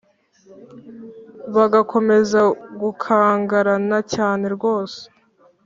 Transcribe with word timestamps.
bagakomeza 1.55 2.39
gukangarana 2.81 3.97
cyane 4.13 4.45
rwose 4.55 5.01